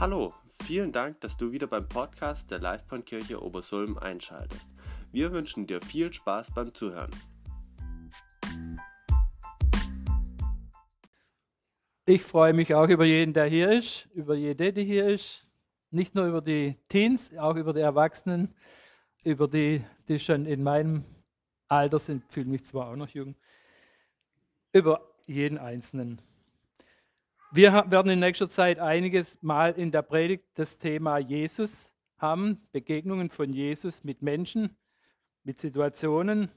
[0.00, 0.32] Hallo,
[0.62, 4.68] vielen Dank, dass du wieder beim Podcast der Livebahnkirche Obersulm einschaltest.
[5.10, 7.10] Wir wünschen dir viel Spaß beim Zuhören.
[12.06, 15.42] Ich freue mich auch über jeden, der hier ist, über jede, die hier ist.
[15.90, 18.54] Nicht nur über die Teens, auch über die Erwachsenen,
[19.24, 21.04] über die, die schon in meinem
[21.66, 23.34] Alter sind, fühle mich zwar auch noch jung,
[24.72, 26.20] über jeden Einzelnen.
[27.50, 33.30] Wir werden in nächster Zeit einiges Mal in der Predigt das Thema Jesus haben, Begegnungen
[33.30, 34.76] von Jesus mit Menschen,
[35.44, 36.50] mit Situationen.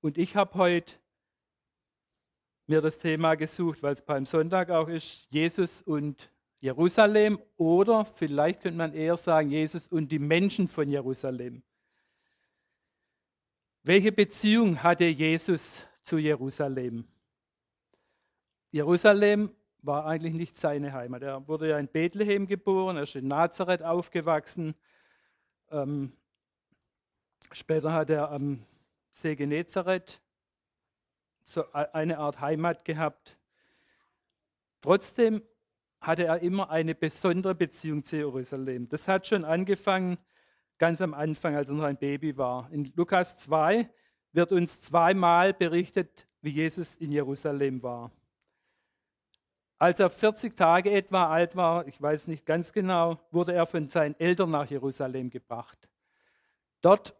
[0.00, 0.94] Und ich habe heute
[2.68, 6.30] mir das Thema gesucht, weil es beim Sonntag auch ist, Jesus und
[6.60, 11.64] Jerusalem oder vielleicht könnte man eher sagen, Jesus und die Menschen von Jerusalem.
[13.82, 17.08] Welche Beziehung hatte Jesus zu Jerusalem?
[18.70, 19.50] Jerusalem
[19.82, 21.22] war eigentlich nicht seine Heimat.
[21.22, 24.74] Er wurde ja in Bethlehem geboren, er ist in Nazareth aufgewachsen.
[25.70, 26.12] Ähm,
[27.50, 28.64] später hat er am
[29.10, 30.20] See Genezareth
[31.44, 33.36] so eine Art Heimat gehabt.
[34.80, 35.42] Trotzdem
[36.00, 38.88] hatte er immer eine besondere Beziehung zu Jerusalem.
[38.88, 40.18] Das hat schon angefangen
[40.78, 42.68] ganz am Anfang, als er noch ein Baby war.
[42.72, 43.88] In Lukas 2
[44.32, 48.10] wird uns zweimal berichtet, wie Jesus in Jerusalem war.
[49.82, 53.88] Als er 40 Tage etwa alt war, ich weiß nicht ganz genau, wurde er von
[53.88, 55.88] seinen Eltern nach Jerusalem gebracht.
[56.82, 57.16] Dort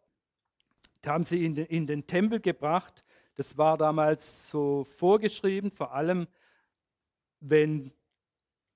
[1.05, 3.05] haben sie ihn in den Tempel gebracht.
[3.35, 6.29] Das war damals so vorgeschrieben, vor allem
[7.41, 7.91] wenn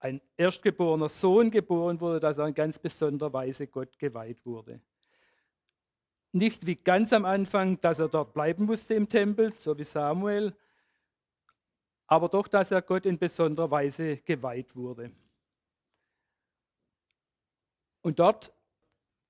[0.01, 4.81] ein erstgeborener Sohn geboren wurde, dass er in ganz besonderer Weise Gott geweiht wurde.
[6.33, 10.57] Nicht wie ganz am Anfang, dass er dort bleiben musste im Tempel, so wie Samuel,
[12.07, 15.11] aber doch, dass er Gott in besonderer Weise geweiht wurde.
[18.03, 18.53] Und dort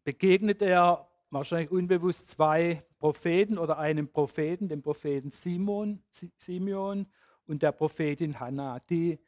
[0.04, 6.03] begegnet er wahrscheinlich unbewusst zwei Propheten oder einem Propheten, dem Propheten Simon,
[6.36, 7.06] Simeon
[7.47, 9.19] und der Prophetin Hannah, die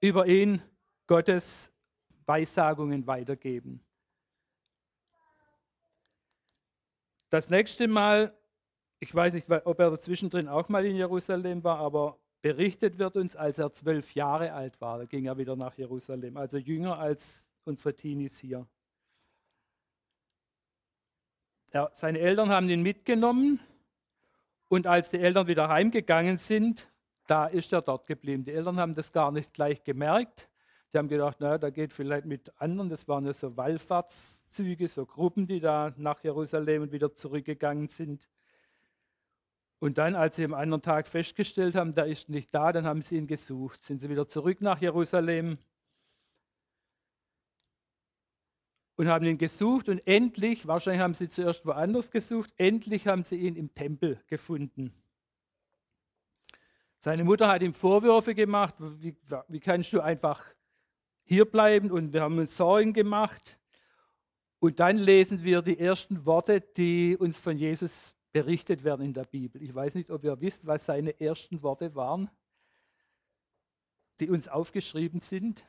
[0.00, 0.62] über ihn
[1.06, 1.72] Gottes
[2.26, 3.84] Weissagungen weitergeben.
[7.28, 8.36] Das nächste Mal,
[9.00, 13.36] ich weiß nicht, ob er dazwischendrin auch mal in Jerusalem war, aber Berichtet wird uns,
[13.36, 17.48] als er zwölf Jahre alt war, da ging er wieder nach Jerusalem, also jünger als
[17.64, 18.66] unsere Teenies hier.
[21.70, 23.60] Er, seine Eltern haben ihn mitgenommen
[24.68, 26.90] und als die Eltern wieder heimgegangen sind,
[27.28, 28.44] da ist er dort geblieben.
[28.44, 30.48] Die Eltern haben das gar nicht gleich gemerkt.
[30.92, 32.90] Die haben gedacht, naja, da geht vielleicht mit anderen.
[32.90, 38.28] Das waren ja so Wallfahrtszüge, so Gruppen, die da nach Jerusalem und wieder zurückgegangen sind.
[39.82, 43.02] Und dann, als sie am anderen Tag festgestellt haben, der ist nicht da, dann haben
[43.02, 43.82] sie ihn gesucht.
[43.82, 45.58] Sind sie wieder zurück nach Jerusalem
[48.94, 53.34] und haben ihn gesucht und endlich, wahrscheinlich haben sie zuerst woanders gesucht, endlich haben sie
[53.34, 54.94] ihn im Tempel gefunden.
[56.98, 59.16] Seine Mutter hat ihm Vorwürfe gemacht, wie,
[59.48, 60.46] wie kannst du einfach
[61.24, 63.58] hier bleiben und wir haben uns Sorgen gemacht.
[64.60, 69.24] Und dann lesen wir die ersten Worte, die uns von Jesus berichtet werden in der
[69.24, 69.62] Bibel.
[69.62, 72.30] Ich weiß nicht, ob ihr wisst, was seine ersten Worte waren,
[74.20, 75.64] die uns aufgeschrieben sind.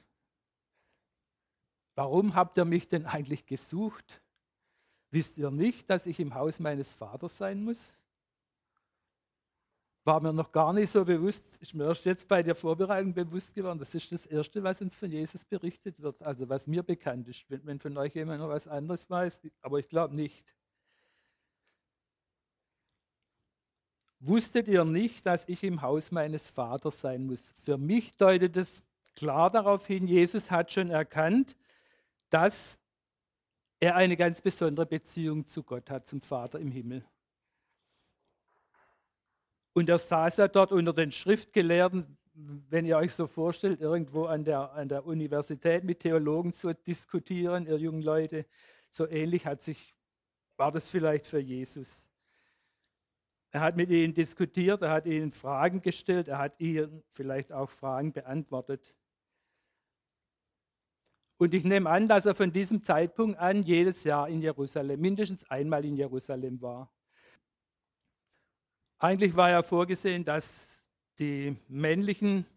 [1.95, 4.21] Warum habt ihr mich denn eigentlich gesucht?
[5.11, 7.93] Wisst ihr nicht, dass ich im Haus meines Vaters sein muss?
[10.05, 13.53] War mir noch gar nicht so bewusst, ist mir erst jetzt bei der Vorbereitung bewusst
[13.53, 13.79] geworden.
[13.79, 17.49] Das ist das Erste, was uns von Jesus berichtet wird, also was mir bekannt ist.
[17.49, 20.43] Wenn, wenn von euch jemand noch was anderes weiß, aber ich glaube nicht.
[24.25, 27.53] Wusstet ihr nicht, dass ich im Haus meines Vaters sein muss?
[27.57, 31.57] Für mich deutet es klar darauf hin, Jesus hat schon erkannt,
[32.29, 32.79] dass
[33.81, 37.03] er eine ganz besondere Beziehung zu Gott hat, zum Vater im Himmel.
[39.73, 44.45] Und er saß ja dort unter den Schriftgelehrten, wenn ihr euch so vorstellt, irgendwo an
[44.45, 48.45] der, an der Universität mit Theologen zu diskutieren, ihr jungen Leute,
[48.89, 49.93] so ähnlich hat sich,
[50.55, 52.07] war das vielleicht für Jesus.
[53.53, 57.69] Er hat mit ihnen diskutiert, er hat ihnen Fragen gestellt, er hat ihnen vielleicht auch
[57.69, 58.95] Fragen beantwortet.
[61.37, 65.47] Und ich nehme an, dass er von diesem Zeitpunkt an jedes Jahr in Jerusalem, mindestens
[65.51, 66.91] einmal in Jerusalem war.
[68.97, 70.89] Eigentlich war ja vorgesehen, dass
[71.19, 72.47] die männlichen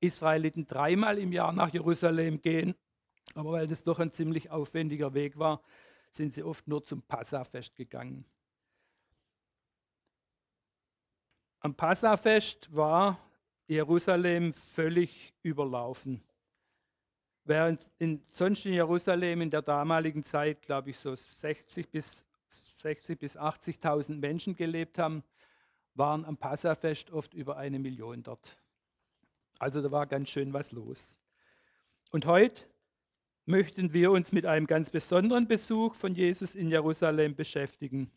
[0.00, 2.74] Israeliten dreimal im Jahr nach Jerusalem gehen.
[3.34, 5.62] Aber weil das doch ein ziemlich aufwendiger Weg war,
[6.10, 8.26] sind sie oft nur zum Passafest gegangen.
[11.60, 13.18] Am Passafest war
[13.66, 16.22] Jerusalem völlig überlaufen.
[17.44, 22.24] Während in, sonst in Jerusalem in der damaligen Zeit, glaube ich, so 60 bis,
[22.82, 25.24] 60 bis 80.000 Menschen gelebt haben,
[25.94, 28.56] waren am Passafest oft über eine Million dort.
[29.58, 31.18] Also da war ganz schön was los.
[32.12, 32.64] Und heute
[33.46, 38.12] möchten wir uns mit einem ganz besonderen Besuch von Jesus in Jerusalem beschäftigen.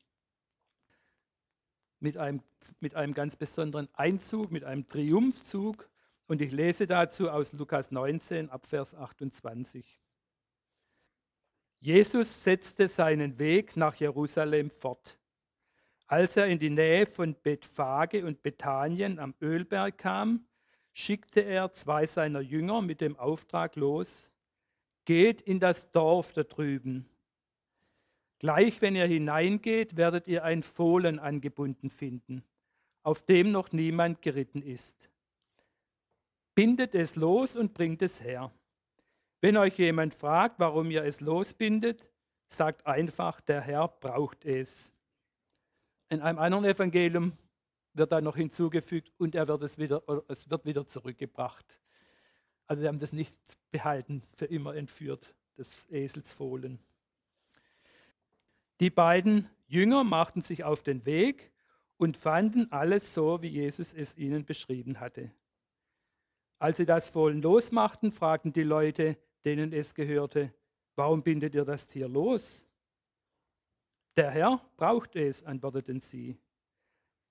[2.01, 2.41] Mit einem,
[2.81, 5.89] mit einem ganz besonderen Einzug, mit einem Triumphzug.
[6.27, 10.01] Und ich lese dazu aus Lukas 19 ab Vers 28.
[11.79, 15.17] Jesus setzte seinen Weg nach Jerusalem fort.
[16.07, 20.45] Als er in die Nähe von Bethphage und Bethanien am Ölberg kam,
[20.93, 24.29] schickte er zwei seiner Jünger mit dem Auftrag los,
[25.05, 27.09] Geht in das Dorf da drüben.
[28.41, 32.43] Gleich wenn ihr hineingeht, werdet ihr ein Fohlen angebunden finden,
[33.03, 35.11] auf dem noch niemand geritten ist.
[36.55, 38.51] Bindet es los und bringt es her.
[39.41, 42.09] Wenn euch jemand fragt, warum ihr es losbindet,
[42.47, 44.91] sagt einfach, der Herr braucht es.
[46.09, 47.33] In einem anderen Evangelium
[47.93, 51.79] wird da noch hinzugefügt und er wird es wieder, es wird wieder zurückgebracht.
[52.65, 53.37] Also sie haben das nicht
[53.69, 56.79] behalten, für immer entführt, das Eselsfohlen.
[58.81, 61.51] Die beiden Jünger machten sich auf den Weg
[61.97, 65.31] und fanden alles so, wie Jesus es ihnen beschrieben hatte.
[66.57, 70.51] Als sie das Fohlen losmachten, fragten die Leute, denen es gehörte,
[70.95, 72.63] warum bindet ihr das Tier los?
[74.17, 76.39] Der Herr braucht es, antworteten sie.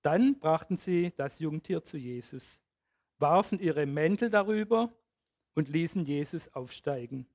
[0.03, 2.63] Dann brachten sie das Jungtier zu Jesus,
[3.19, 4.93] warfen ihre Mäntel darüber
[5.57, 7.27] und ließen Jesus aufsteigen.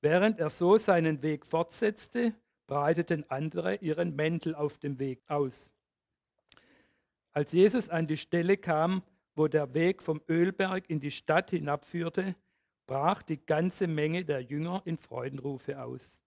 [0.00, 2.34] Während er so seinen Weg fortsetzte,
[2.66, 5.70] breiteten andere ihren Mäntel auf dem Weg aus.
[7.32, 9.02] Als Jesus an die Stelle kam,
[9.34, 12.34] wo der Weg vom Ölberg in die Stadt hinabführte,
[12.86, 16.22] brach die ganze Menge der Jünger in Freudenrufe aus.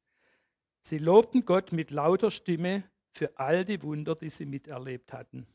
[0.79, 5.45] Sie lobten Gott mit lauter Stimme für all die Wunder, die sie miterlebt hatten.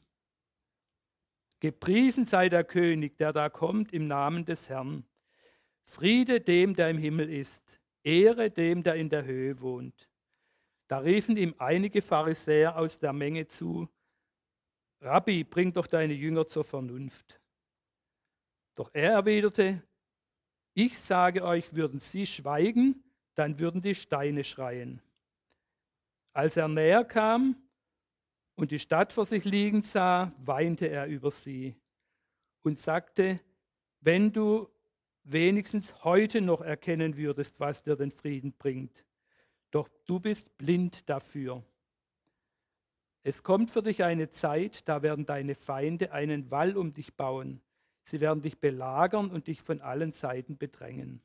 [1.60, 5.04] Gepriesen sei der König, der da kommt im Namen des Herrn.
[5.82, 7.80] Friede dem, der im Himmel ist.
[8.02, 10.08] Ehre dem, der in der Höhe wohnt.
[10.88, 13.88] Da riefen ihm einige Pharisäer aus der Menge zu,
[15.00, 17.40] Rabbi, bring doch deine Jünger zur Vernunft.
[18.74, 19.82] Doch er erwiderte,
[20.74, 23.04] ich sage euch, würden sie schweigen,
[23.34, 25.02] dann würden die Steine schreien.
[26.32, 27.56] Als er näher kam,
[28.58, 31.76] und die Stadt vor sich liegen sah, weinte er über sie
[32.62, 33.38] und sagte,
[34.00, 34.68] wenn du
[35.32, 39.04] wenigstens heute noch erkennen würdest, was dir den Frieden bringt,
[39.70, 41.62] doch du bist blind dafür.
[43.22, 47.60] Es kommt für dich eine Zeit, da werden deine Feinde einen Wall um dich bauen.
[48.02, 51.20] Sie werden dich belagern und dich von allen Seiten bedrängen.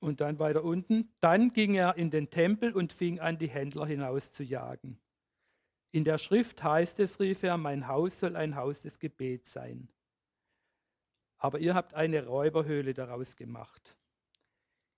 [0.00, 3.86] Und dann weiter unten, dann ging er in den Tempel und fing an, die Händler
[3.86, 4.98] hinaus zu jagen.
[5.92, 9.88] In der Schrift heißt es, rief er, mein Haus soll ein Haus des Gebets sein.
[11.38, 13.96] Aber ihr habt eine Räuberhöhle daraus gemacht.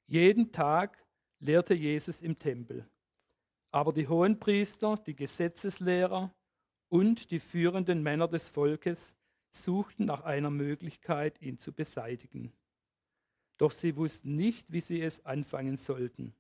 [0.07, 1.03] Jeden Tag
[1.39, 2.87] lehrte Jesus im Tempel.
[3.71, 6.35] Aber die Hohenpriester, die Gesetzeslehrer
[6.91, 9.17] und die führenden Männer des Volkes
[9.49, 12.53] suchten nach einer Möglichkeit, ihn zu beseitigen.
[13.57, 16.35] Doch sie wussten nicht, wie sie es anfangen sollten.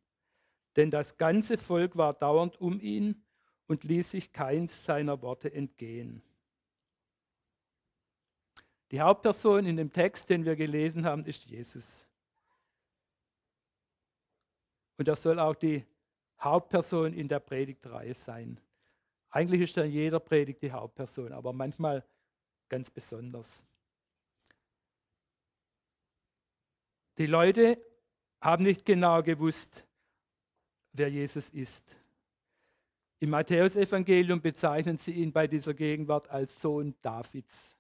[0.76, 3.21] Denn das ganze Volk war dauernd um ihn
[3.66, 6.22] und ließ sich keins seiner Worte entgehen.
[8.90, 12.06] Die Hauptperson in dem Text, den wir gelesen haben, ist Jesus.
[14.98, 15.84] Und er soll auch die
[16.38, 18.60] Hauptperson in der Predigtreihe sein.
[19.30, 22.04] Eigentlich ist in jeder Predigt die Hauptperson, aber manchmal
[22.68, 23.64] ganz besonders.
[27.16, 27.82] Die Leute
[28.40, 29.86] haben nicht genau gewusst,
[30.92, 31.96] wer Jesus ist.
[33.22, 37.76] Im Matthäusevangelium bezeichnen sie ihn bei dieser Gegenwart als Sohn Davids.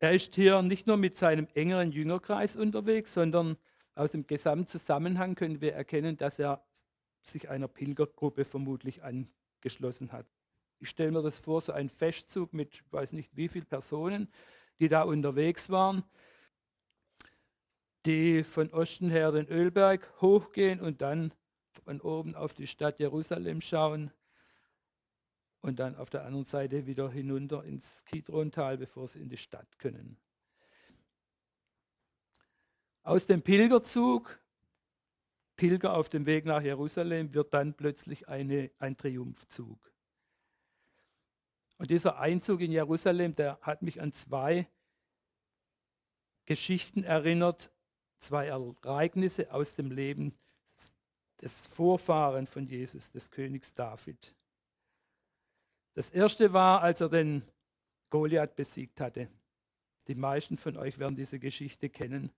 [0.00, 3.56] Er ist hier nicht nur mit seinem engeren Jüngerkreis unterwegs, sondern
[3.94, 6.66] aus dem Gesamtzusammenhang können wir erkennen, dass er
[7.22, 10.26] sich einer Pilgergruppe vermutlich angeschlossen hat.
[10.80, 14.28] Ich stelle mir das vor, so ein Festzug mit, weiß nicht wie vielen Personen,
[14.80, 16.02] die da unterwegs waren,
[18.06, 21.34] die von Osten her den Ölberg hochgehen und dann
[21.84, 24.12] von oben auf die Stadt Jerusalem schauen
[25.60, 29.78] und dann auf der anderen Seite wieder hinunter ins Kidrontal, bevor sie in die Stadt
[29.78, 30.16] können.
[33.02, 34.38] Aus dem Pilgerzug,
[35.56, 39.92] Pilger auf dem Weg nach Jerusalem, wird dann plötzlich eine, ein Triumphzug.
[41.78, 44.68] Und dieser Einzug in Jerusalem, der hat mich an zwei
[46.46, 47.70] Geschichten erinnert,
[48.18, 50.34] zwei Ereignisse aus dem Leben
[51.40, 54.34] des Vorfahren von Jesus, des Königs David.
[55.94, 57.42] Das erste war, als er den
[58.10, 59.28] Goliath besiegt hatte.
[60.08, 62.30] Die meisten von euch werden diese Geschichte kennen.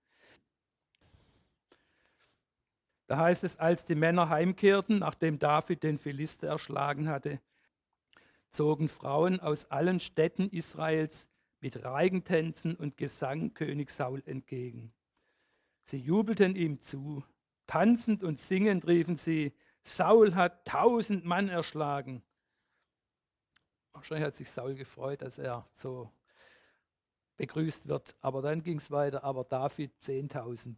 [3.07, 7.41] Da heißt es, als die Männer heimkehrten, nachdem David den Philister erschlagen hatte,
[8.49, 11.27] zogen Frauen aus allen Städten Israels
[11.59, 14.93] mit Reigentänzen und Gesang König Saul entgegen.
[15.89, 17.23] Sie jubelten ihm zu.
[17.65, 22.21] Tanzend und singend riefen sie, Saul hat tausend Mann erschlagen.
[23.93, 26.11] Wahrscheinlich hat sich Saul gefreut, dass er so
[27.37, 28.15] begrüßt wird.
[28.21, 30.75] Aber dann ging es weiter, aber David 10.000.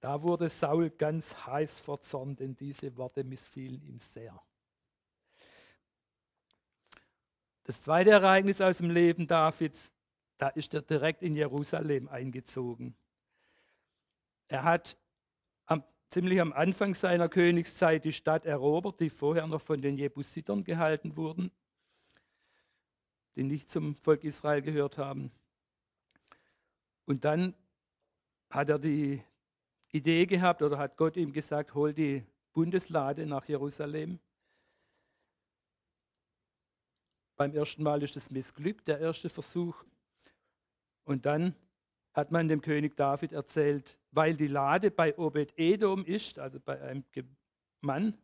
[0.00, 4.42] Da wurde Saul ganz heiß verzornt, denn diese Worte missfielen ihm sehr.
[7.62, 9.92] Das zweite Ereignis aus dem Leben Davids,
[10.42, 12.96] da ist er direkt in Jerusalem eingezogen.
[14.48, 14.96] Er hat
[15.66, 20.64] am, ziemlich am Anfang seiner Königszeit die Stadt erobert, die vorher noch von den Jebusitern
[20.64, 21.52] gehalten wurden,
[23.36, 25.30] die nicht zum Volk Israel gehört haben.
[27.04, 27.54] Und dann
[28.50, 29.22] hat er die
[29.90, 34.18] Idee gehabt oder hat Gott ihm gesagt, hol die Bundeslade nach Jerusalem.
[37.36, 39.84] Beim ersten Mal ist es missglückt, der erste Versuch.
[41.04, 41.54] Und dann
[42.12, 47.04] hat man dem König David erzählt, weil die Lade bei Obed-Edom ist, also bei einem
[47.80, 48.18] Mann,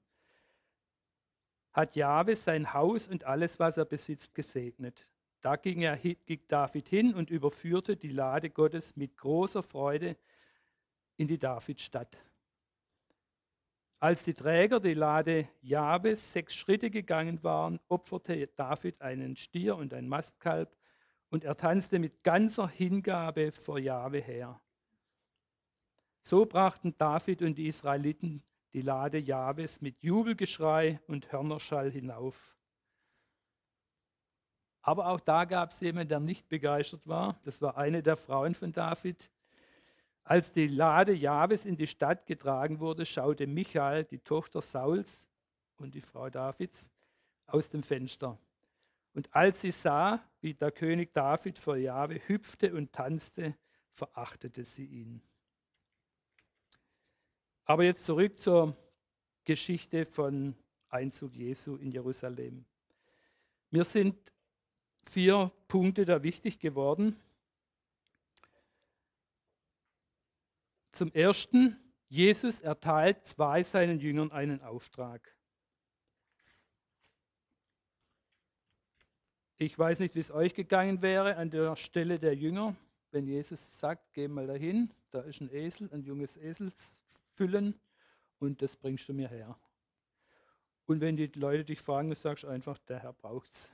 [1.72, 5.06] hat Jahwe sein Haus und alles, was er besitzt, gesegnet.
[5.40, 10.16] Da ging, er, ging David hin und überführte die Lade Gottes mit großer Freude
[11.16, 12.18] in die Davidstadt.
[14.00, 19.94] Als die Träger die Lade Jabes sechs Schritte gegangen waren, opferte David einen Stier und
[19.94, 20.76] ein Mastkalb
[21.30, 24.60] und er tanzte mit ganzer Hingabe vor Jahwe her.
[26.20, 28.42] So brachten David und die Israeliten
[28.72, 32.58] die Lade Jahwes mit Jubelgeschrei und Hörnerschall hinauf.
[34.82, 37.38] Aber auch da gab es jemanden, der nicht begeistert war.
[37.44, 39.30] Das war eine der Frauen von David.
[40.24, 45.28] Als die Lade Jahwes in die Stadt getragen wurde, schaute Michael, die Tochter Sauls
[45.76, 46.90] und die Frau Davids,
[47.46, 48.38] aus dem Fenster.
[49.14, 53.56] Und als sie sah, wie der König David vor Jahwe hüpfte und tanzte,
[53.90, 55.22] verachtete sie ihn.
[57.64, 58.76] Aber jetzt zurück zur
[59.44, 60.54] Geschichte von
[60.88, 62.64] Einzug Jesu in Jerusalem.
[63.70, 64.16] Mir sind
[65.04, 67.16] vier Punkte da wichtig geworden.
[70.92, 71.76] Zum Ersten,
[72.08, 75.37] Jesus erteilt zwei seinen Jüngern einen Auftrag.
[79.60, 82.76] Ich weiß nicht, wie es euch gegangen wäre an der Stelle der Jünger,
[83.10, 87.74] wenn Jesus sagt, geh mal dahin, da ist ein Esel, ein junges Eselsfüllen
[88.38, 89.58] und das bringst du mir her.
[90.86, 93.68] Und wenn die Leute dich fragen, du sagst einfach, der Herr braucht es.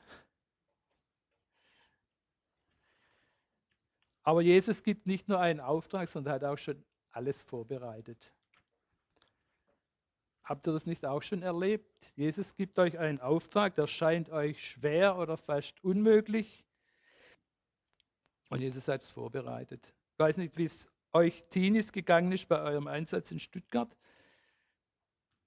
[4.22, 8.32] Aber Jesus gibt nicht nur einen Auftrag, sondern hat auch schon alles vorbereitet.
[10.44, 12.12] Habt ihr das nicht auch schon erlebt?
[12.16, 16.66] Jesus gibt euch einen Auftrag, der scheint euch schwer oder fast unmöglich.
[18.50, 19.94] Und Jesus hat es vorbereitet.
[20.12, 23.96] Ich weiß nicht, wie es euch Teenies gegangen ist bei eurem Einsatz in Stuttgart.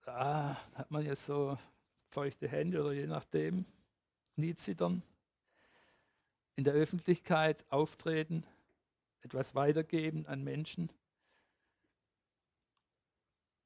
[0.01, 1.59] Da hat man ja so
[2.09, 3.65] feuchte Hände oder je nachdem,
[4.35, 5.03] nie zittern.
[6.55, 8.43] In der Öffentlichkeit auftreten,
[9.21, 10.89] etwas weitergeben an Menschen.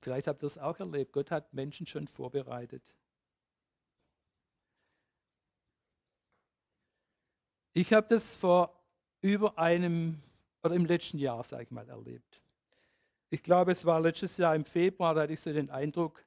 [0.01, 1.13] Vielleicht habt ihr es auch erlebt.
[1.13, 2.93] Gott hat Menschen schon vorbereitet.
[7.73, 8.81] Ich habe das vor
[9.21, 10.19] über einem
[10.63, 12.41] oder im letzten Jahr, sage ich mal, erlebt.
[13.29, 16.25] Ich glaube, es war letztes Jahr im Februar, da hatte ich so den Eindruck,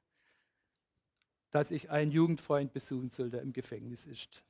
[1.51, 4.43] dass ich einen Jugendfreund besuchen soll, der im Gefängnis ist.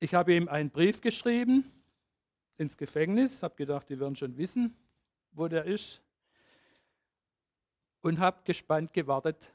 [0.00, 1.64] Ich habe ihm einen Brief geschrieben
[2.56, 4.76] ins Gefängnis, habe gedacht, die werden schon wissen,
[5.32, 6.02] wo der ist
[8.02, 9.52] und habe gespannt gewartet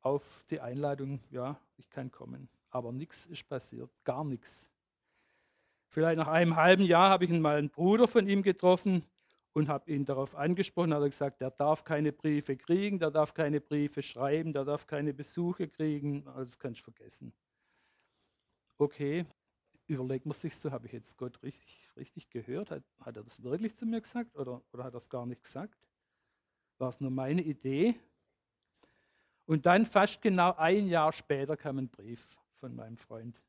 [0.00, 2.48] auf die Einladung, ja, ich kann kommen.
[2.70, 4.68] Aber nichts ist passiert, gar nichts.
[5.88, 9.04] Vielleicht nach einem halben Jahr habe ich mal einen Bruder von ihm getroffen
[9.52, 13.34] und habe ihn darauf angesprochen, hat er gesagt, der darf keine Briefe kriegen, der darf
[13.34, 17.32] keine Briefe schreiben, der darf keine Besuche kriegen, also das kannst du vergessen.
[18.76, 19.24] Okay,
[19.86, 22.72] überlegt man sich so, habe ich jetzt Gott richtig, richtig gehört?
[22.72, 25.44] Hat, hat er das wirklich zu mir gesagt oder, oder hat er es gar nicht
[25.44, 25.78] gesagt?
[26.78, 27.94] War es nur meine Idee.
[29.46, 33.40] Und dann fast genau ein Jahr später kam ein Brief von meinem Freund.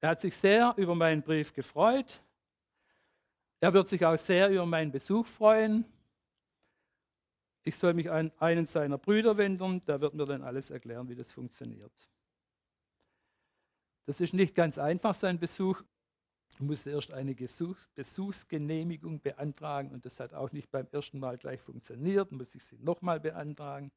[0.00, 2.20] Er hat sich sehr über meinen Brief gefreut.
[3.60, 5.84] Er wird sich auch sehr über meinen Besuch freuen.
[7.62, 11.14] Ich soll mich an einen seiner Brüder wenden, der wird mir dann alles erklären, wie
[11.14, 11.92] das funktioniert.
[14.04, 15.82] Das ist nicht ganz einfach, sein Besuch.
[16.54, 21.60] Ich musste erst eine Besuchsgenehmigung beantragen und das hat auch nicht beim ersten Mal gleich
[21.60, 22.30] funktioniert.
[22.30, 23.90] Muss ich sie nochmal beantragen.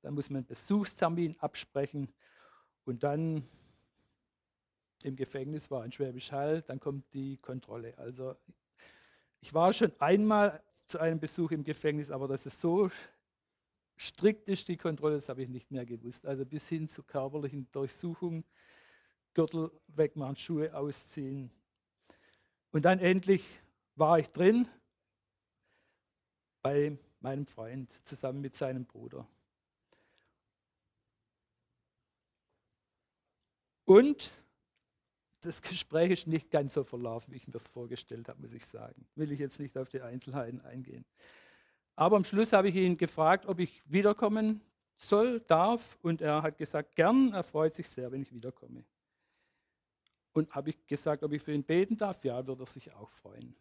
[0.00, 2.08] Dann muss man einen Besuchstermin absprechen
[2.86, 3.44] und dann
[5.04, 7.96] im Gefängnis war in Schwäbisch Hall, dann kommt die Kontrolle.
[7.98, 8.36] Also
[9.40, 12.90] ich war schon einmal zu einem Besuch im Gefängnis, aber dass es so
[13.98, 16.24] strikt ist, die Kontrolle, das habe ich nicht mehr gewusst.
[16.24, 18.44] Also bis hin zu körperlichen Durchsuchungen,
[19.34, 21.50] Gürtel wegmachen, Schuhe ausziehen.
[22.72, 23.60] Und dann endlich
[23.94, 24.66] war ich drin
[26.62, 29.26] bei meinem Freund zusammen mit seinem Bruder.
[33.84, 34.30] Und
[35.42, 38.64] das Gespräch ist nicht ganz so verlaufen, wie ich mir das vorgestellt habe, muss ich
[38.64, 39.06] sagen.
[39.16, 41.04] Will ich jetzt nicht auf die Einzelheiten eingehen.
[41.96, 44.62] Aber am Schluss habe ich ihn gefragt, ob ich wiederkommen
[44.96, 45.98] soll, darf.
[46.02, 48.84] Und er hat gesagt, gern, er freut sich sehr, wenn ich wiederkomme.
[50.32, 52.24] Und habe ich gesagt, ob ich für ihn beten darf?
[52.24, 53.54] Ja, würde er sich auch freuen.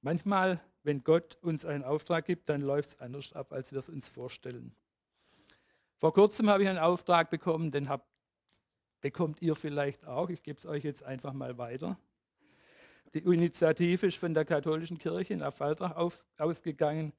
[0.00, 3.88] Manchmal, wenn Gott uns einen Auftrag gibt, dann läuft es anders ab, als wir es
[3.88, 4.76] uns vorstellen.
[5.96, 8.06] Vor kurzem habe ich einen Auftrag bekommen, den habt,
[9.00, 10.30] bekommt ihr vielleicht auch.
[10.30, 11.98] Ich gebe es euch jetzt einfach mal weiter.
[13.14, 15.96] Die Initiative ist von der katholischen Kirche in Affaltrach
[16.38, 17.12] ausgegangen.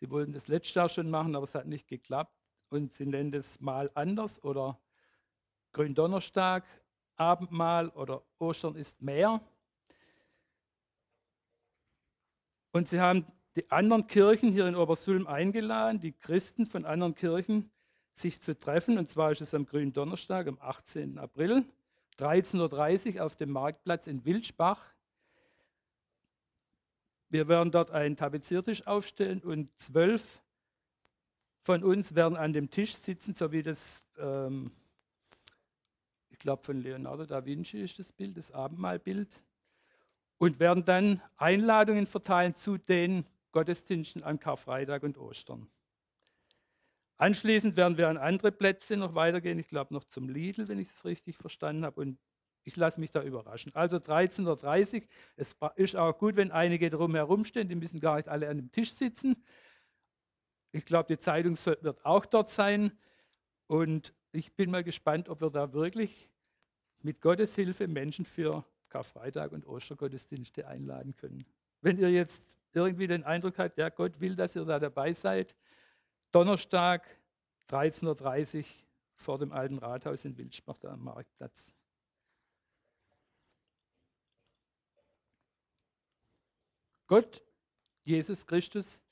[0.00, 2.37] Die wollten das letztes Jahr schon machen, aber es hat nicht geklappt.
[2.70, 4.78] Und sie nennen es mal anders oder
[5.72, 6.64] Gründonnerstag,
[7.16, 9.40] Abendmahl oder Ostern ist mehr.
[12.72, 17.70] Und sie haben die anderen Kirchen hier in Obersulm eingeladen, die Christen von anderen Kirchen,
[18.12, 18.98] sich zu treffen.
[18.98, 21.18] Und zwar ist es am grünen Donnerstag, am 18.
[21.18, 21.64] April,
[22.18, 24.94] 13.30 Uhr auf dem Marktplatz in Wilsbach.
[27.30, 30.40] Wir werden dort einen Tapeziertisch aufstellen und zwölf
[31.62, 34.70] von uns werden an dem Tisch sitzen, so wie das, ähm,
[36.30, 39.42] ich glaube, von Leonardo da Vinci ist das Bild, das Abendmahlbild,
[40.38, 45.68] und werden dann Einladungen verteilen zu den Gottesdiensten an Karfreitag und Ostern.
[47.16, 49.58] Anschließend werden wir an andere Plätze noch weitergehen.
[49.58, 52.00] Ich glaube noch zum Lidl, wenn ich es richtig verstanden habe.
[52.00, 52.18] Und
[52.62, 53.74] ich lasse mich da überraschen.
[53.74, 55.08] Also 13.30 Uhr.
[55.36, 57.68] Es ist auch gut, wenn einige drumherum stehen.
[57.68, 59.42] Die müssen gar nicht alle an dem Tisch sitzen.
[60.72, 62.92] Ich glaube, die Zeitung wird auch dort sein.
[63.66, 66.30] Und ich bin mal gespannt, ob wir da wirklich
[67.00, 71.44] mit Gottes Hilfe Menschen für Karfreitag und Ostergottesdienste einladen können.
[71.80, 75.56] Wenn ihr jetzt irgendwie den Eindruck habt, ja, Gott will, dass ihr da dabei seid,
[76.32, 77.06] Donnerstag,
[77.68, 78.64] 13.30 Uhr
[79.14, 81.72] vor dem alten Rathaus in Wilsbach, am Marktplatz.
[87.06, 87.42] Gott,
[88.04, 89.02] Jesus Christus,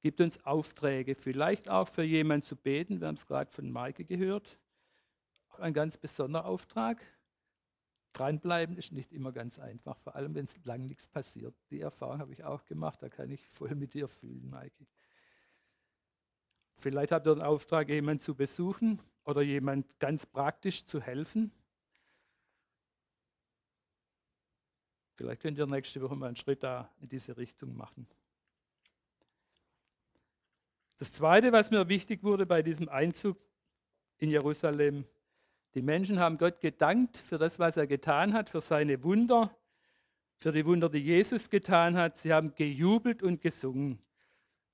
[0.00, 3.00] gibt uns Aufträge, vielleicht auch für jemanden zu beten.
[3.00, 4.58] Wir haben es gerade von Maike gehört.
[5.50, 7.02] Auch ein ganz besonderer Auftrag.
[8.12, 11.54] Dranbleiben ist nicht immer ganz einfach, vor allem wenn es lang nichts passiert.
[11.70, 14.86] Die Erfahrung habe ich auch gemacht, da kann ich voll mit dir fühlen, Maike.
[16.78, 21.52] Vielleicht habt ihr den Auftrag, jemanden zu besuchen oder jemand ganz praktisch zu helfen.
[25.16, 28.06] Vielleicht könnt ihr nächste Woche mal einen Schritt da in diese Richtung machen.
[30.98, 33.38] Das Zweite, was mir wichtig wurde bei diesem Einzug
[34.18, 35.04] in Jerusalem,
[35.74, 39.56] die Menschen haben Gott gedankt für das, was er getan hat, für seine Wunder,
[40.38, 42.16] für die Wunder, die Jesus getan hat.
[42.18, 44.00] Sie haben gejubelt und gesungen.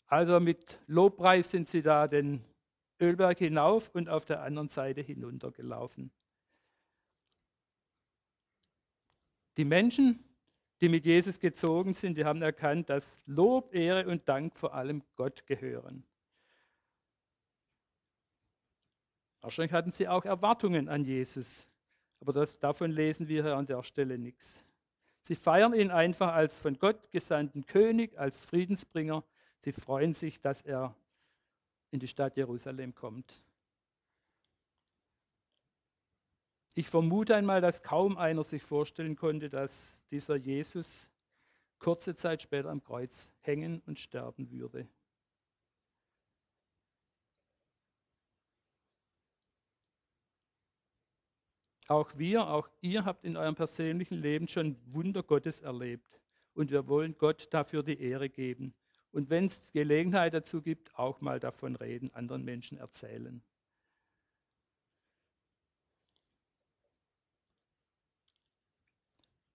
[0.06, 2.42] Also mit Lobpreis sind sie da den
[2.98, 6.10] Ölberg hinauf und auf der anderen Seite hinuntergelaufen.
[9.58, 10.24] Die Menschen,
[10.80, 15.02] die mit Jesus gezogen sind, die haben erkannt, dass Lob, Ehre und Dank vor allem
[15.16, 16.04] Gott gehören.
[19.44, 21.66] Wahrscheinlich hatten sie auch Erwartungen an Jesus,
[22.20, 24.60] aber das, davon lesen wir hier an der Stelle nichts.
[25.20, 29.22] Sie feiern ihn einfach als von Gott gesandten König, als Friedensbringer
[29.64, 30.94] Sie freuen sich, dass er
[31.90, 33.42] in die Stadt Jerusalem kommt.
[36.74, 41.08] Ich vermute einmal, dass kaum einer sich vorstellen konnte, dass dieser Jesus
[41.78, 44.86] kurze Zeit später am Kreuz hängen und sterben würde.
[51.88, 56.20] Auch wir, auch ihr habt in eurem persönlichen Leben schon Wunder Gottes erlebt.
[56.54, 58.74] Und wir wollen Gott dafür die Ehre geben
[59.14, 63.40] und wenn es Gelegenheit dazu gibt, auch mal davon reden, anderen Menschen erzählen.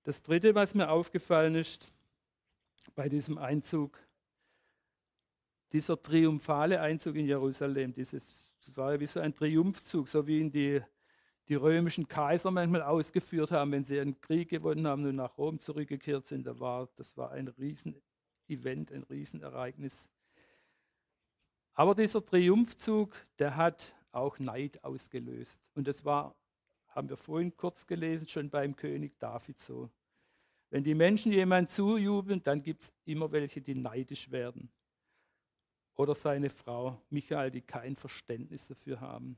[0.04, 1.90] Das Dritte, was mir aufgefallen ist
[2.96, 4.00] bei diesem Einzug,
[5.74, 10.40] dieser triumphale Einzug in Jerusalem, dieses, das war ja wie so ein Triumphzug, so wie
[10.40, 10.82] ihn die,
[11.50, 15.60] die römischen Kaiser manchmal ausgeführt haben, wenn sie einen Krieg gewonnen haben und nach Rom
[15.60, 16.46] zurückgekehrt sind.
[16.46, 20.10] Da war, das war ein Riesenevent, ein Riesenereignis.
[21.74, 25.60] Aber dieser Triumphzug, der hat auch Neid ausgelöst.
[25.74, 26.36] Und das war,
[26.90, 29.90] haben wir vorhin kurz gelesen, schon beim König David so.
[30.70, 34.72] Wenn die Menschen jemand zujubeln, dann gibt es immer welche, die neidisch werden
[35.96, 39.38] oder seine Frau Michael, die kein Verständnis dafür haben.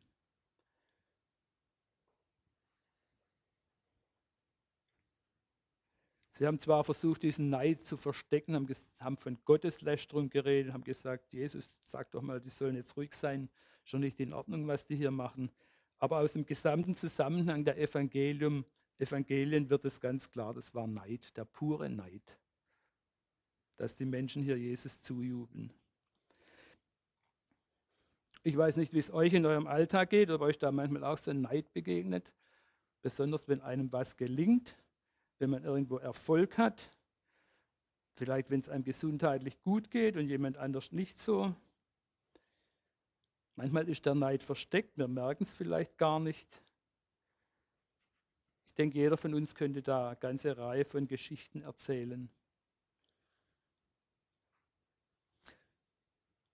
[6.41, 8.67] Sie haben zwar versucht, diesen Neid zu verstecken,
[8.99, 13.47] haben, von Gotteslästerung geredet, haben gesagt, Jesus, sag doch mal, die sollen jetzt ruhig sein,
[13.83, 15.51] schon nicht in Ordnung, was die hier machen.
[15.99, 18.65] Aber aus dem gesamten Zusammenhang der Evangelium,
[18.97, 22.39] Evangelien wird es ganz klar, das war Neid, der pure Neid,
[23.77, 25.71] dass die Menschen hier Jesus zujubeln.
[28.41, 31.19] Ich weiß nicht, wie es euch in eurem Alltag geht, ob euch da manchmal auch
[31.19, 32.33] so ein Neid begegnet.
[33.03, 34.75] Besonders wenn einem was gelingt,
[35.41, 36.91] wenn man irgendwo Erfolg hat.
[38.13, 41.55] Vielleicht, wenn es einem gesundheitlich gut geht und jemand anders nicht so.
[43.55, 46.47] Manchmal ist der Neid versteckt, wir merken es vielleicht gar nicht.
[48.67, 52.29] Ich denke, jeder von uns könnte da eine ganze Reihe von Geschichten erzählen.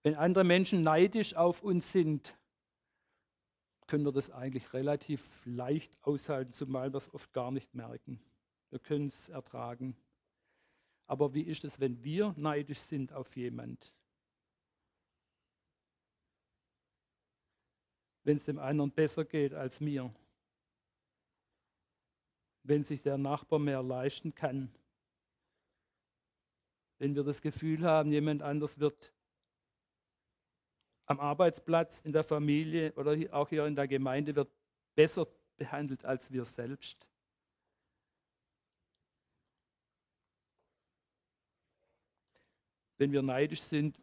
[0.04, 2.38] Wenn andere Menschen neidisch auf uns sind,
[3.88, 8.22] können wir das eigentlich relativ leicht aushalten, zumal wir es oft gar nicht merken.
[8.70, 9.96] Wir können es ertragen.
[11.06, 13.94] Aber wie ist es, wenn wir neidisch sind auf jemand?
[18.24, 20.14] Wenn es dem anderen besser geht als mir?
[22.64, 24.70] Wenn sich der Nachbar mehr leisten kann?
[26.98, 29.14] Wenn wir das Gefühl haben, jemand anders wird
[31.06, 34.52] am Arbeitsplatz, in der Familie oder auch hier in der Gemeinde wird
[34.94, 35.26] besser
[35.56, 37.10] behandelt als wir selbst.
[42.98, 44.00] Wenn wir neidisch sind,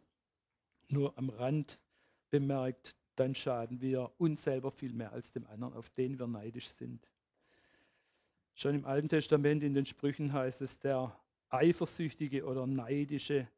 [0.90, 1.78] nur am Rand
[2.30, 6.68] bemerkt, dann schaden wir uns selber viel mehr als dem anderen, auf den wir neidisch
[6.68, 7.08] sind.
[8.54, 11.18] Schon im Alten Testament in den Sprüchen heißt es, der
[11.50, 13.48] eifersüchtige oder neidische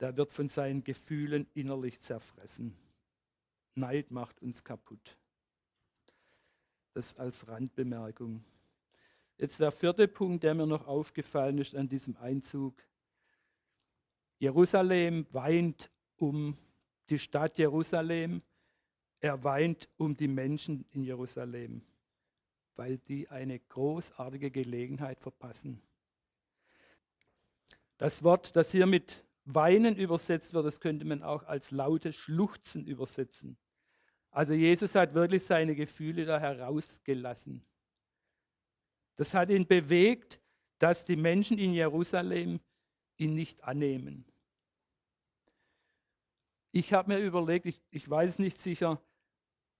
[0.00, 2.76] der wird von seinen Gefühlen innerlich zerfressen.
[3.74, 5.16] Neid macht uns kaputt.
[6.92, 8.44] Das als Randbemerkung.
[9.36, 12.74] Jetzt der vierte Punkt, der mir noch aufgefallen ist an diesem Einzug.
[14.44, 16.54] Jerusalem weint um
[17.08, 18.42] die Stadt Jerusalem.
[19.20, 21.80] Er weint um die Menschen in Jerusalem,
[22.76, 25.80] weil die eine großartige Gelegenheit verpassen.
[27.96, 32.86] Das Wort, das hier mit Weinen übersetzt wird, das könnte man auch als lautes Schluchzen
[32.86, 33.56] übersetzen.
[34.30, 37.64] Also Jesus hat wirklich seine Gefühle da herausgelassen.
[39.16, 40.38] Das hat ihn bewegt,
[40.78, 42.60] dass die Menschen in Jerusalem
[43.16, 44.26] ihn nicht annehmen.
[46.76, 49.00] Ich habe mir überlegt, ich, ich weiß nicht sicher,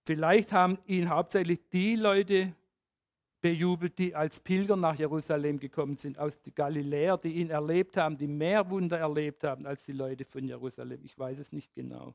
[0.05, 2.55] vielleicht haben ihn hauptsächlich die Leute
[3.41, 8.29] bejubelt, die als Pilger nach Jerusalem gekommen sind, aus Galiläa, die ihn erlebt haben, die
[8.29, 11.05] mehr Wunder erlebt haben als die Leute von Jerusalem.
[11.05, 12.15] Ich weiß es nicht genau.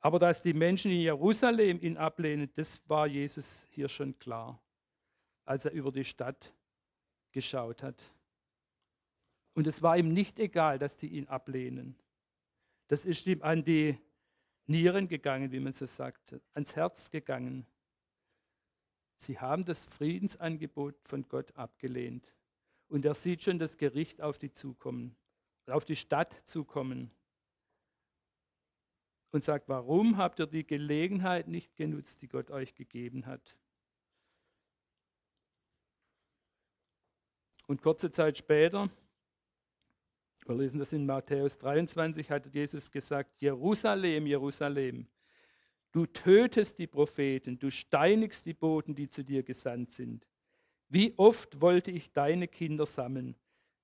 [0.00, 4.58] Aber dass die Menschen in Jerusalem ihn ablehnen, das war Jesus hier schon klar,
[5.44, 6.54] als er über die Stadt
[7.30, 8.10] geschaut hat.
[9.52, 11.94] Und es war ihm nicht egal, dass die ihn ablehnen.
[12.88, 13.98] Das ist ihm an die
[14.66, 17.66] Nieren gegangen, wie man so sagt, ans Herz gegangen.
[19.16, 22.34] Sie haben das Friedensangebot von Gott abgelehnt.
[22.88, 25.16] Und er sieht schon das Gericht auf die zukommen,
[25.66, 27.10] auf die Stadt zukommen.
[29.30, 33.56] Und sagt, warum habt ihr die Gelegenheit nicht genutzt, die Gott euch gegeben hat?
[37.66, 38.90] Und kurze Zeit später,
[40.46, 45.06] wir lesen das in Matthäus 23, hat Jesus gesagt, Jerusalem, Jerusalem,
[45.94, 50.26] Du tötest die Propheten, du steinigst die Boten, die zu dir gesandt sind.
[50.88, 53.36] Wie oft wollte ich deine Kinder sammeln,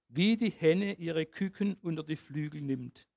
[0.09, 3.09] wie die Henne ihre Küken unter die Flügel nimmt.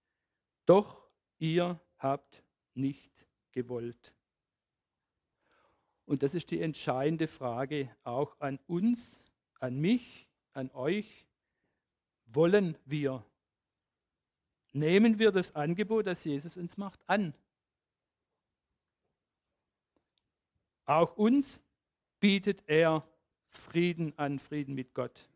[0.68, 2.44] Doch ihr habt
[2.76, 4.14] nicht gewollt.
[6.06, 9.24] Und das ist die entscheidende Frage auch an uns,
[9.60, 11.26] an mich, an euch.
[12.28, 13.26] Wollen wir
[14.74, 17.34] nehmen wir das Angebot, das Jesus uns macht, an.
[20.86, 21.64] Auch uns
[22.20, 23.08] bietet er
[23.48, 25.30] Frieden an, Frieden mit Gott.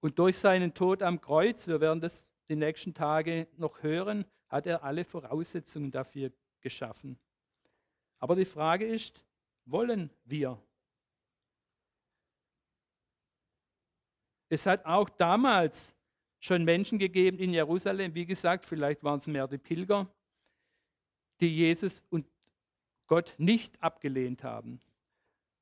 [0.00, 4.66] Und durch seinen Tod am Kreuz, wir werden das die nächsten Tage noch hören, hat
[4.66, 6.30] er alle Voraussetzungen dafür
[6.60, 7.18] geschaffen.
[8.18, 9.24] Aber die Frage ist,
[9.64, 10.60] wollen wir?
[14.48, 15.94] Es hat auch damals
[16.44, 20.12] schon Menschen gegeben in Jerusalem, wie gesagt, vielleicht waren es mehr die Pilger,
[21.40, 22.26] die Jesus und
[23.06, 24.78] Gott nicht abgelehnt haben.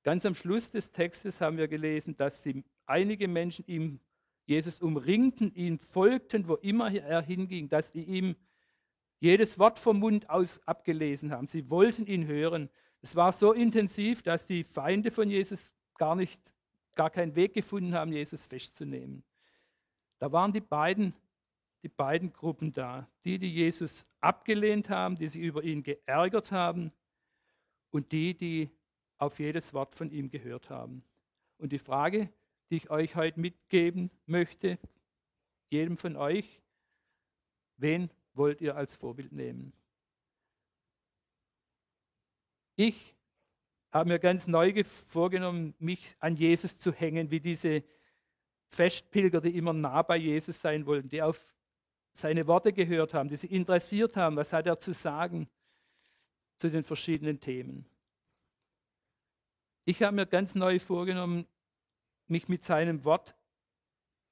[0.03, 4.01] Ganz am Schluss des Textes haben wir gelesen, dass sie, einige Menschen ihm
[4.45, 8.35] Jesus umringten, ihm folgten, wo immer er hinging, dass sie ihm
[9.21, 11.47] jedes Wort vom Mund aus abgelesen haben.
[11.47, 12.68] Sie wollten ihn hören.
[13.03, 16.53] Es war so intensiv, dass die Feinde von Jesus gar nicht,
[16.97, 19.23] gar keinen Weg gefunden haben, Jesus festzunehmen.
[20.23, 21.15] Da waren die beiden,
[21.83, 23.09] die beiden Gruppen da.
[23.25, 26.93] Die, die Jesus abgelehnt haben, die sich über ihn geärgert haben
[27.91, 28.71] und die, die
[29.19, 31.03] auf jedes Wort von ihm gehört haben.
[31.59, 32.33] Und die Frage,
[32.71, 34.79] die ich euch heute mitgeben möchte,
[35.71, 36.63] jedem von euch,
[37.77, 39.73] wen wollt ihr als Vorbild nehmen?
[42.77, 43.17] Ich
[43.91, 47.83] habe mir ganz neu vorgenommen, mich an Jesus zu hängen, wie diese
[48.73, 51.55] Festpilger, die immer nah bei Jesus sein wollten, die auf
[52.13, 55.49] seine Worte gehört haben, die sich interessiert haben, was hat er zu sagen
[56.57, 57.87] zu den verschiedenen Themen.
[59.85, 61.47] Ich habe mir ganz neu vorgenommen,
[62.29, 63.35] mich mit seinem Wort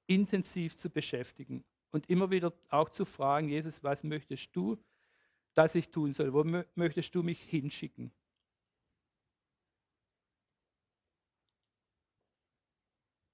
[0.07, 4.79] intensiv zu beschäftigen und immer wieder auch zu fragen, Jesus, was möchtest du,
[5.55, 6.33] dass ich tun soll?
[6.33, 8.13] Wo möchtest du mich hinschicken?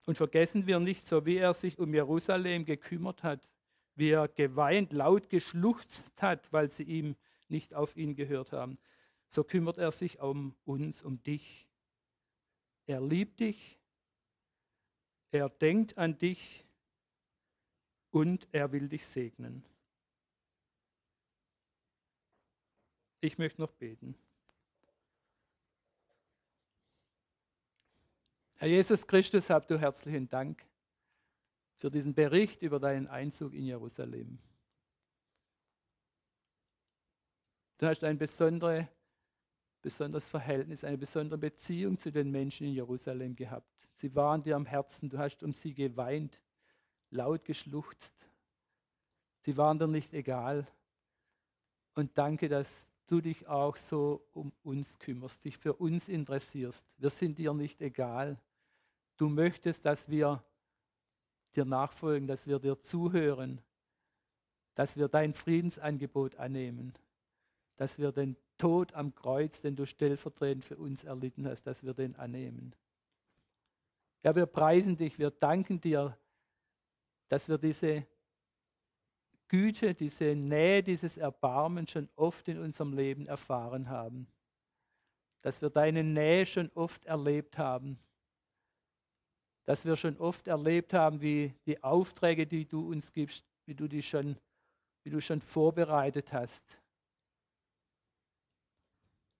[0.07, 3.53] Und vergessen wir nicht, so wie er sich um Jerusalem gekümmert hat,
[3.97, 7.17] wie er geweint, laut geschluchzt hat, weil sie ihm
[7.49, 8.79] nicht auf ihn gehört haben,
[9.27, 11.69] so kümmert er sich um uns, um dich.
[12.87, 13.81] Er liebt dich,
[15.33, 16.65] er denkt an dich
[18.11, 19.65] und er will dich segnen.
[23.21, 24.15] Ich möchte noch beten.
[28.59, 30.67] Herr Jesus Christus, habt du herzlichen Dank
[31.77, 34.39] für diesen Bericht über deinen Einzug in Jerusalem.
[37.77, 38.89] Du hast ein besondere,
[39.83, 43.91] besonderes Verhältnis, eine besondere Beziehung zu den Menschen in Jerusalem gehabt.
[43.93, 46.43] Sie waren dir am Herzen, du hast um sie geweint,
[47.11, 48.15] laut geschluchzt.
[49.43, 50.67] Sie waren dir nicht egal.
[51.95, 56.87] Und danke, dass du dich auch so um uns kümmerst, dich für uns interessierst.
[56.97, 58.41] Wir sind dir nicht egal.
[59.17, 60.43] Du möchtest, dass wir
[61.55, 63.61] dir nachfolgen, dass wir dir zuhören,
[64.75, 66.93] dass wir dein Friedensangebot annehmen,
[67.77, 71.95] dass wir den Tod am Kreuz, den du stellvertretend für uns erlitten hast, dass wir
[71.95, 72.75] den annehmen.
[74.23, 76.17] Ja, wir preisen dich, wir danken dir,
[77.29, 78.07] dass wir diese
[79.49, 84.27] Güte, diese Nähe, dieses Erbarmen schon oft in unserem Leben erfahren haben.
[85.43, 87.99] Dass wir deine Nähe schon oft erlebt haben
[89.67, 93.89] dass wir schon oft erlebt haben, wie die Aufträge, die du uns gibst, wie du
[93.89, 94.39] die schon,
[95.03, 96.79] wie du schon vorbereitet hast.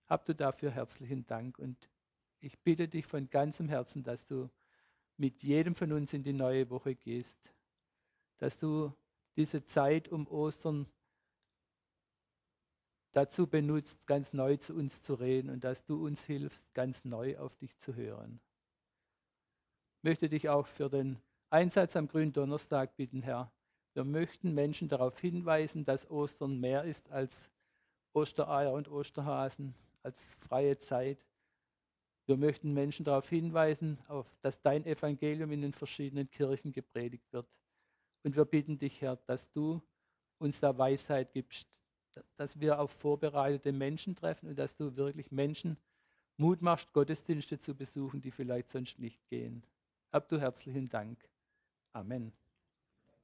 [0.05, 1.89] Hab du dafür herzlichen Dank und
[2.39, 4.49] ich bitte dich von ganzem Herzen, dass du
[5.15, 7.39] mit jedem von uns in die neue Woche gehst,
[8.37, 8.93] dass du
[9.37, 10.87] diese Zeit um Ostern
[13.13, 17.37] dazu benutzt, ganz neu zu uns zu reden und dass du uns hilfst, ganz neu
[17.37, 18.41] auf dich zu hören
[20.01, 21.17] möchte dich auch für den
[21.49, 23.51] Einsatz am grünen Donnerstag bitten, Herr.
[23.93, 27.49] Wir möchten Menschen darauf hinweisen, dass Ostern mehr ist als
[28.13, 31.25] Ostereier und Osterhasen, als freie Zeit.
[32.25, 37.47] Wir möchten Menschen darauf hinweisen, auf, dass dein Evangelium in den verschiedenen Kirchen gepredigt wird.
[38.23, 39.81] Und wir bitten dich, Herr, dass du
[40.37, 41.67] uns da Weisheit gibst,
[42.35, 45.77] dass wir auf vorbereitete Menschen treffen und dass du wirklich Menschen
[46.37, 49.63] Mut machst, Gottesdienste zu besuchen, die vielleicht sonst nicht gehen.
[50.11, 51.17] Hab du herzlichen Dank.
[51.93, 52.33] Amen.